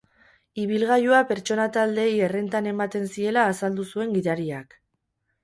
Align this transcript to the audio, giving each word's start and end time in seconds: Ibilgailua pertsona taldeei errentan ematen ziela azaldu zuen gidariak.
Ibilgailua 0.61 1.19
pertsona 1.31 1.67
taldeei 1.75 2.15
errentan 2.29 2.71
ematen 2.73 3.07
ziela 3.17 3.45
azaldu 3.53 3.87
zuen 3.93 4.19
gidariak. 4.19 4.77